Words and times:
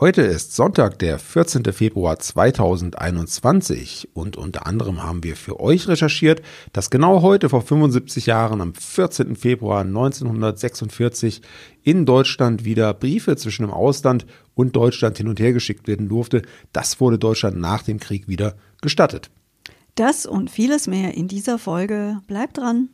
Heute 0.00 0.22
ist 0.22 0.56
Sonntag, 0.56 0.98
der 0.98 1.20
14. 1.20 1.62
Februar 1.72 2.18
2021 2.18 4.08
und 4.12 4.36
unter 4.36 4.66
anderem 4.66 5.04
haben 5.04 5.22
wir 5.22 5.36
für 5.36 5.60
euch 5.60 5.86
recherchiert, 5.86 6.42
dass 6.72 6.90
genau 6.90 7.22
heute 7.22 7.48
vor 7.48 7.62
75 7.62 8.26
Jahren 8.26 8.60
am 8.60 8.74
14. 8.74 9.36
Februar 9.36 9.82
1946 9.82 11.42
in 11.84 12.06
Deutschland 12.06 12.64
wieder 12.64 12.92
Briefe 12.92 13.36
zwischen 13.36 13.62
dem 13.62 13.70
Ausland 13.70 14.26
und 14.56 14.74
Deutschland 14.74 15.16
hin 15.16 15.28
und 15.28 15.38
her 15.38 15.52
geschickt 15.52 15.86
werden 15.86 16.08
durfte. 16.08 16.42
Das 16.72 17.00
wurde 17.00 17.16
Deutschland 17.16 17.56
nach 17.58 17.84
dem 17.84 18.00
Krieg 18.00 18.26
wieder 18.26 18.56
gestattet. 18.82 19.30
Das 19.94 20.26
und 20.26 20.50
vieles 20.50 20.88
mehr 20.88 21.14
in 21.14 21.28
dieser 21.28 21.56
Folge. 21.56 22.20
Bleibt 22.26 22.58
dran. 22.58 22.88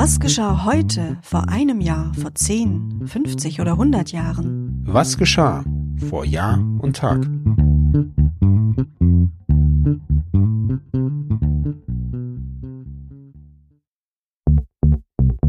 Was 0.00 0.20
geschah 0.20 0.64
heute, 0.64 1.18
vor 1.22 1.48
einem 1.48 1.80
Jahr, 1.80 2.14
vor 2.14 2.32
10, 2.32 3.08
50 3.08 3.60
oder 3.60 3.72
100 3.72 4.12
Jahren? 4.12 4.80
Was 4.86 5.18
geschah 5.18 5.64
vor 6.08 6.24
Jahr 6.24 6.60
und 6.78 6.94
Tag? 6.94 7.26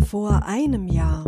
Vor 0.08 0.44
einem 0.48 0.88
Jahr. 0.88 1.25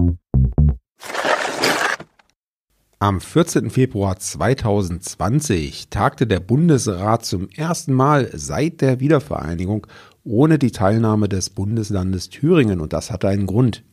Am 2.97 3.19
14. 3.19 3.71
Februar 3.71 4.17
2020 4.17 5.89
tagte 5.89 6.27
der 6.27 6.39
Bundesrat 6.39 7.25
zum 7.25 7.49
ersten 7.49 7.93
Mal 7.93 8.29
seit 8.33 8.81
der 8.81 8.99
Wiedervereinigung 8.99 9.87
ohne 10.23 10.59
die 10.59 10.71
Teilnahme 10.71 11.29
des 11.29 11.49
Bundeslandes 11.49 12.29
Thüringen 12.29 12.79
und 12.79 12.93
das 12.93 13.11
hatte 13.11 13.27
einen 13.27 13.47
Grund. 13.47 13.83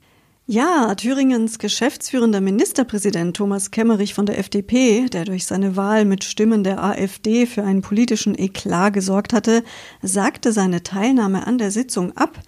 Ja, 0.50 0.94
Thüringens 0.94 1.58
geschäftsführender 1.58 2.40
Ministerpräsident 2.40 3.36
Thomas 3.36 3.70
Kemmerich 3.70 4.14
von 4.14 4.24
der 4.24 4.38
FDP, 4.38 5.10
der 5.10 5.26
durch 5.26 5.44
seine 5.44 5.76
Wahl 5.76 6.06
mit 6.06 6.24
Stimmen 6.24 6.64
der 6.64 6.82
AfD 6.82 7.44
für 7.44 7.64
einen 7.64 7.82
politischen 7.82 8.34
Eklat 8.38 8.94
gesorgt 8.94 9.34
hatte, 9.34 9.62
sagte 10.00 10.52
seine 10.52 10.82
Teilnahme 10.82 11.46
an 11.46 11.58
der 11.58 11.70
Sitzung 11.70 12.16
ab. 12.16 12.40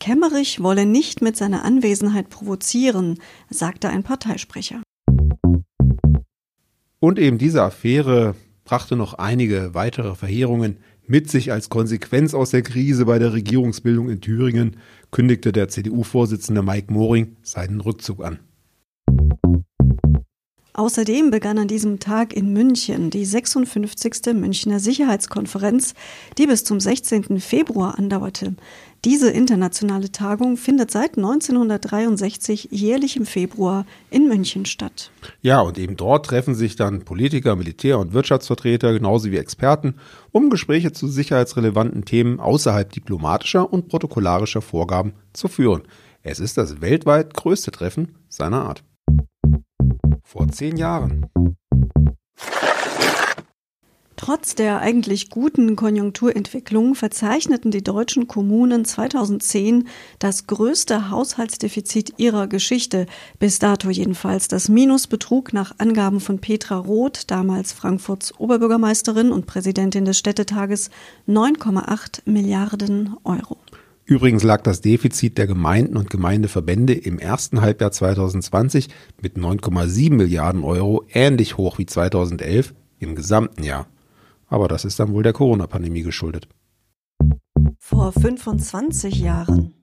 Kemmerich 0.00 0.64
wolle 0.64 0.84
nicht 0.84 1.22
mit 1.22 1.36
seiner 1.36 1.64
Anwesenheit 1.64 2.28
provozieren, 2.28 3.20
sagte 3.50 3.88
ein 3.88 4.02
Parteisprecher. 4.02 4.82
Und 6.98 7.20
eben 7.20 7.38
diese 7.38 7.62
Affäre 7.62 8.34
brachte 8.64 8.96
noch 8.96 9.14
einige 9.14 9.74
weitere 9.74 10.16
Verheerungen 10.16 10.78
mit 11.06 11.30
sich 11.30 11.52
als 11.52 11.68
Konsequenz 11.68 12.34
aus 12.34 12.50
der 12.50 12.62
Krise 12.62 13.04
bei 13.04 13.18
der 13.18 13.32
Regierungsbildung 13.32 14.08
in 14.08 14.20
Thüringen 14.20 14.76
kündigte 15.10 15.52
der 15.52 15.68
CDU-Vorsitzende 15.68 16.62
Mike 16.62 16.92
Moring 16.92 17.36
seinen 17.42 17.80
Rückzug 17.80 18.24
an. 18.24 18.38
Außerdem 20.76 21.30
begann 21.30 21.58
an 21.58 21.68
diesem 21.68 22.00
Tag 22.00 22.32
in 22.32 22.52
München 22.52 23.10
die 23.10 23.24
56. 23.24 24.34
Münchner 24.34 24.80
Sicherheitskonferenz, 24.80 25.94
die 26.36 26.48
bis 26.48 26.64
zum 26.64 26.80
16. 26.80 27.38
Februar 27.38 27.96
andauerte. 27.96 28.56
Diese 29.04 29.30
internationale 29.30 30.10
Tagung 30.10 30.56
findet 30.56 30.90
seit 30.90 31.18
1963 31.18 32.68
jährlich 32.70 33.16
im 33.18 33.26
Februar 33.26 33.84
in 34.10 34.28
München 34.28 34.64
statt. 34.64 35.10
Ja, 35.42 35.60
und 35.60 35.76
eben 35.76 35.98
dort 35.98 36.24
treffen 36.24 36.54
sich 36.54 36.76
dann 36.76 37.04
Politiker, 37.04 37.54
Militär- 37.54 37.98
und 37.98 38.14
Wirtschaftsvertreter 38.14 38.94
genauso 38.94 39.30
wie 39.30 39.36
Experten, 39.36 39.96
um 40.32 40.48
Gespräche 40.48 40.92
zu 40.92 41.06
sicherheitsrelevanten 41.06 42.06
Themen 42.06 42.40
außerhalb 42.40 42.90
diplomatischer 42.90 43.70
und 43.70 43.88
protokollarischer 43.88 44.62
Vorgaben 44.62 45.12
zu 45.34 45.48
führen. 45.48 45.82
Es 46.22 46.40
ist 46.40 46.56
das 46.56 46.80
weltweit 46.80 47.34
größte 47.34 47.72
Treffen 47.72 48.16
seiner 48.30 48.62
Art. 48.62 48.84
Vor 50.22 50.48
zehn 50.48 50.78
Jahren. 50.78 51.26
Trotz 54.24 54.54
der 54.54 54.80
eigentlich 54.80 55.28
guten 55.28 55.76
Konjunkturentwicklung 55.76 56.94
verzeichneten 56.94 57.70
die 57.70 57.84
deutschen 57.84 58.26
Kommunen 58.26 58.86
2010 58.86 59.86
das 60.18 60.46
größte 60.46 61.10
Haushaltsdefizit 61.10 62.14
ihrer 62.16 62.46
Geschichte, 62.46 63.04
bis 63.38 63.58
dato 63.58 63.90
jedenfalls. 63.90 64.48
Das 64.48 64.70
Minus 64.70 65.08
betrug 65.08 65.52
nach 65.52 65.74
Angaben 65.76 66.20
von 66.20 66.38
Petra 66.38 66.78
Roth, 66.78 67.30
damals 67.30 67.74
Frankfurts 67.74 68.32
Oberbürgermeisterin 68.40 69.30
und 69.30 69.44
Präsidentin 69.44 70.06
des 70.06 70.16
Städtetages, 70.16 70.88
9,8 71.28 72.22
Milliarden 72.24 73.16
Euro. 73.24 73.58
Übrigens 74.06 74.42
lag 74.42 74.62
das 74.62 74.80
Defizit 74.80 75.36
der 75.36 75.46
Gemeinden 75.46 75.98
und 75.98 76.08
Gemeindeverbände 76.08 76.94
im 76.94 77.18
ersten 77.18 77.60
Halbjahr 77.60 77.92
2020 77.92 78.88
mit 79.20 79.36
9,7 79.36 80.14
Milliarden 80.14 80.64
Euro 80.64 81.04
ähnlich 81.12 81.58
hoch 81.58 81.76
wie 81.76 81.84
2011 81.84 82.72
im 83.00 83.16
gesamten 83.16 83.64
Jahr. 83.64 83.86
Aber 84.54 84.68
das 84.68 84.84
ist 84.84 85.00
dann 85.00 85.12
wohl 85.12 85.24
der 85.24 85.32
Corona-Pandemie 85.32 86.02
geschuldet. 86.02 86.46
Vor 87.80 88.12
25 88.12 89.18
Jahren. 89.18 89.74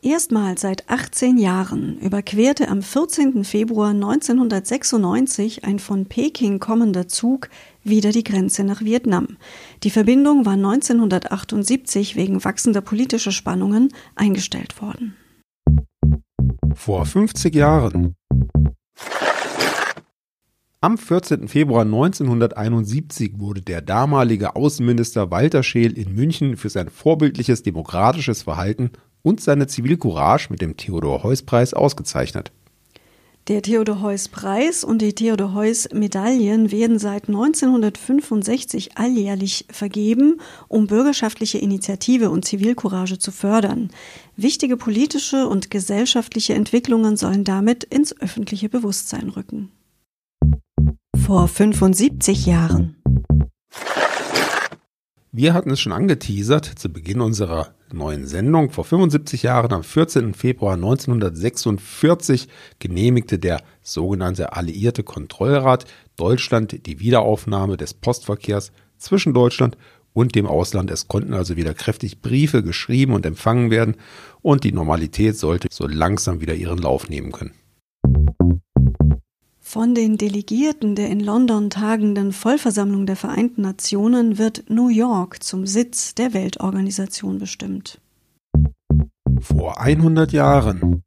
Erstmals 0.00 0.60
seit 0.60 0.88
18 0.88 1.36
Jahren 1.36 1.98
überquerte 1.98 2.68
am 2.68 2.82
14. 2.82 3.42
Februar 3.42 3.90
1996 3.90 5.64
ein 5.64 5.80
von 5.80 6.06
Peking 6.06 6.60
kommender 6.60 7.08
Zug 7.08 7.50
wieder 7.82 8.12
die 8.12 8.22
Grenze 8.22 8.62
nach 8.62 8.82
Vietnam. 8.82 9.36
Die 9.82 9.90
Verbindung 9.90 10.46
war 10.46 10.52
1978 10.52 12.14
wegen 12.14 12.44
wachsender 12.44 12.82
politischer 12.82 13.32
Spannungen 13.32 13.88
eingestellt 14.14 14.80
worden. 14.80 15.16
Vor 16.72 17.04
50 17.04 17.52
Jahren. 17.52 18.14
Am 20.80 20.96
14. 20.96 21.48
Februar 21.48 21.82
1971 21.82 23.32
wurde 23.38 23.60
der 23.60 23.82
damalige 23.82 24.54
Außenminister 24.54 25.28
Walter 25.28 25.64
Scheel 25.64 25.98
in 25.98 26.14
München 26.14 26.56
für 26.56 26.68
sein 26.68 26.88
vorbildliches 26.88 27.64
demokratisches 27.64 28.42
Verhalten 28.42 28.92
und 29.22 29.40
seine 29.40 29.66
Zivilcourage 29.66 30.46
mit 30.50 30.60
dem 30.60 30.76
Theodor-Heuss-Preis 30.76 31.74
ausgezeichnet. 31.74 32.52
Der 33.48 33.60
Theodor-Heuss-Preis 33.60 34.84
und 34.84 35.02
die 35.02 35.14
Theodor-Heuss-Medaillen 35.14 36.70
werden 36.70 37.00
seit 37.00 37.26
1965 37.26 38.96
alljährlich 38.96 39.66
vergeben, 39.72 40.40
um 40.68 40.86
bürgerschaftliche 40.86 41.58
Initiative 41.58 42.30
und 42.30 42.44
Zivilcourage 42.44 43.18
zu 43.18 43.32
fördern. 43.32 43.90
Wichtige 44.36 44.76
politische 44.76 45.48
und 45.48 45.72
gesellschaftliche 45.72 46.54
Entwicklungen 46.54 47.16
sollen 47.16 47.42
damit 47.42 47.82
ins 47.82 48.16
öffentliche 48.20 48.68
Bewusstsein 48.68 49.30
rücken 49.30 49.72
vor 51.28 51.46
75 51.46 52.46
Jahren. 52.46 52.96
Wir 55.30 55.52
hatten 55.52 55.70
es 55.70 55.78
schon 55.78 55.92
angeteasert 55.92 56.64
zu 56.64 56.88
Beginn 56.88 57.20
unserer 57.20 57.74
neuen 57.92 58.26
Sendung. 58.26 58.70
Vor 58.70 58.84
75 58.84 59.42
Jahren, 59.42 59.74
am 59.74 59.84
14. 59.84 60.32
Februar 60.32 60.72
1946, 60.72 62.48
genehmigte 62.78 63.38
der 63.38 63.60
sogenannte 63.82 64.54
Alliierte 64.54 65.02
Kontrollrat 65.02 65.84
Deutschland 66.16 66.86
die 66.86 66.98
Wiederaufnahme 66.98 67.76
des 67.76 67.92
Postverkehrs 67.92 68.72
zwischen 68.96 69.34
Deutschland 69.34 69.76
und 70.14 70.34
dem 70.34 70.46
Ausland. 70.46 70.90
Es 70.90 71.08
konnten 71.08 71.34
also 71.34 71.56
wieder 71.56 71.74
kräftig 71.74 72.22
Briefe 72.22 72.62
geschrieben 72.62 73.12
und 73.12 73.26
empfangen 73.26 73.70
werden 73.70 73.96
und 74.40 74.64
die 74.64 74.72
Normalität 74.72 75.36
sollte 75.36 75.68
so 75.70 75.86
langsam 75.86 76.40
wieder 76.40 76.54
ihren 76.54 76.78
Lauf 76.78 77.10
nehmen 77.10 77.32
können. 77.32 77.52
Von 79.70 79.94
den 79.94 80.16
Delegierten 80.16 80.94
der 80.94 81.10
in 81.10 81.20
London 81.20 81.68
tagenden 81.68 82.32
Vollversammlung 82.32 83.04
der 83.04 83.16
Vereinten 83.16 83.60
Nationen 83.60 84.38
wird 84.38 84.64
New 84.70 84.88
York 84.88 85.42
zum 85.42 85.66
Sitz 85.66 86.14
der 86.14 86.32
Weltorganisation 86.32 87.38
bestimmt. 87.38 88.00
Vor 89.38 89.78
100 89.78 90.32
Jahren. 90.32 91.02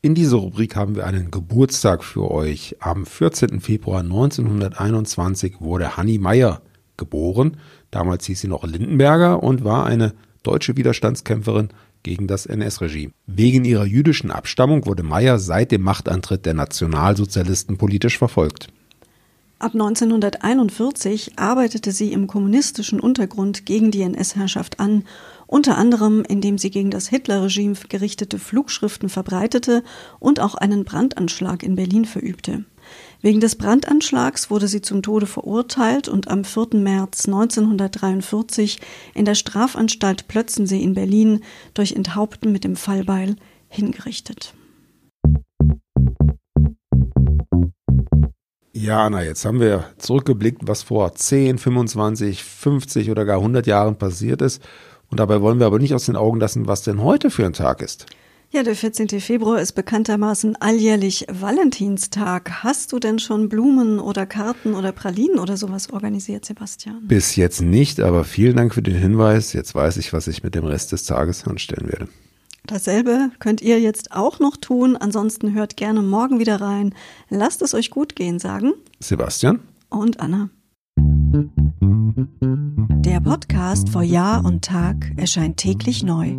In 0.00 0.14
dieser 0.14 0.36
Rubrik 0.36 0.76
haben 0.76 0.94
wir 0.94 1.08
einen 1.08 1.32
Geburtstag 1.32 2.04
für 2.04 2.30
euch. 2.30 2.76
Am 2.78 3.04
14. 3.04 3.58
Februar 3.58 4.02
1921 4.02 5.56
wurde 5.58 5.96
Hanni 5.96 6.18
Meyer 6.18 6.62
geboren. 6.96 7.56
Damals 7.90 8.26
hieß 8.26 8.42
sie 8.42 8.48
noch 8.48 8.62
Lindenberger 8.62 9.42
und 9.42 9.64
war 9.64 9.86
eine 9.86 10.14
deutsche 10.48 10.76
Widerstandskämpferin 10.76 11.68
gegen 12.02 12.26
das 12.26 12.46
NS-Regime. 12.46 13.12
Wegen 13.26 13.66
ihrer 13.66 13.84
jüdischen 13.84 14.30
Abstammung 14.30 14.86
wurde 14.86 15.02
Meyer 15.02 15.38
seit 15.38 15.72
dem 15.72 15.82
Machtantritt 15.82 16.46
der 16.46 16.54
Nationalsozialisten 16.54 17.76
politisch 17.76 18.16
verfolgt. 18.16 18.68
Ab 19.60 19.72
1941 19.74 21.32
arbeitete 21.36 21.90
sie 21.90 22.12
im 22.12 22.28
kommunistischen 22.28 23.00
Untergrund 23.00 23.66
gegen 23.66 23.90
die 23.90 24.02
NS-Herrschaft 24.02 24.78
an, 24.78 25.04
unter 25.48 25.76
anderem 25.76 26.24
indem 26.26 26.58
sie 26.58 26.70
gegen 26.70 26.90
das 26.90 27.08
Hitlerregime 27.08 27.74
gerichtete 27.88 28.38
Flugschriften 28.38 29.08
verbreitete 29.08 29.82
und 30.20 30.38
auch 30.38 30.54
einen 30.54 30.84
Brandanschlag 30.84 31.62
in 31.62 31.74
Berlin 31.74 32.04
verübte. 32.04 32.64
Wegen 33.20 33.40
des 33.40 33.56
Brandanschlags 33.56 34.48
wurde 34.48 34.68
sie 34.68 34.80
zum 34.80 35.02
Tode 35.02 35.26
verurteilt 35.26 36.08
und 36.08 36.28
am 36.28 36.44
4. 36.44 36.68
März 36.74 37.26
1943 37.26 38.78
in 39.14 39.24
der 39.24 39.34
Strafanstalt 39.34 40.28
Plötzensee 40.28 40.80
in 40.80 40.94
Berlin 40.94 41.42
durch 41.74 41.92
Enthaupten 41.92 42.52
mit 42.52 42.62
dem 42.62 42.76
Fallbeil 42.76 43.34
hingerichtet. 43.68 44.54
Ja, 48.72 49.06
Anna, 49.06 49.24
jetzt 49.24 49.44
haben 49.44 49.58
wir 49.58 49.86
zurückgeblickt, 49.98 50.62
was 50.68 50.84
vor 50.84 51.12
10, 51.12 51.58
25, 51.58 52.44
50 52.44 53.10
oder 53.10 53.24
gar 53.24 53.38
100 53.38 53.66
Jahren 53.66 53.98
passiert 53.98 54.40
ist. 54.42 54.62
Und 55.10 55.18
dabei 55.18 55.40
wollen 55.40 55.58
wir 55.58 55.66
aber 55.66 55.80
nicht 55.80 55.94
aus 55.94 56.06
den 56.06 56.14
Augen 56.14 56.38
lassen, 56.38 56.68
was 56.68 56.82
denn 56.82 57.02
heute 57.02 57.30
für 57.30 57.44
ein 57.44 57.52
Tag 57.52 57.82
ist. 57.82 58.06
Ja, 58.50 58.62
der 58.62 58.74
14. 58.74 59.20
Februar 59.20 59.60
ist 59.60 59.72
bekanntermaßen 59.72 60.56
alljährlich 60.56 61.26
Valentinstag. 61.30 62.62
Hast 62.62 62.94
du 62.94 62.98
denn 62.98 63.18
schon 63.18 63.50
Blumen 63.50 63.98
oder 63.98 64.24
Karten 64.24 64.72
oder 64.72 64.90
Pralinen 64.92 65.38
oder 65.38 65.58
sowas 65.58 65.90
organisiert, 65.92 66.46
Sebastian? 66.46 67.06
Bis 67.06 67.36
jetzt 67.36 67.60
nicht, 67.60 68.00
aber 68.00 68.24
vielen 68.24 68.56
Dank 68.56 68.72
für 68.72 68.80
den 68.80 68.96
Hinweis. 68.96 69.52
Jetzt 69.52 69.74
weiß 69.74 69.98
ich, 69.98 70.14
was 70.14 70.28
ich 70.28 70.42
mit 70.42 70.54
dem 70.54 70.64
Rest 70.64 70.92
des 70.92 71.04
Tages 71.04 71.46
anstellen 71.46 71.88
werde. 71.88 72.08
Dasselbe 72.64 73.30
könnt 73.38 73.60
ihr 73.60 73.80
jetzt 73.80 74.12
auch 74.12 74.40
noch 74.40 74.56
tun. 74.56 74.96
Ansonsten 74.96 75.52
hört 75.52 75.76
gerne 75.76 76.00
morgen 76.00 76.38
wieder 76.38 76.58
rein. 76.58 76.94
Lasst 77.28 77.60
es 77.60 77.74
euch 77.74 77.90
gut 77.90 78.16
gehen, 78.16 78.38
sagen 78.38 78.72
Sebastian 78.98 79.60
und 79.90 80.20
Anna. 80.20 80.48
Der 83.04 83.20
Podcast 83.20 83.90
vor 83.90 84.02
Jahr 84.02 84.42
und 84.44 84.64
Tag 84.64 85.12
erscheint 85.16 85.58
täglich 85.58 86.02
neu. 86.02 86.38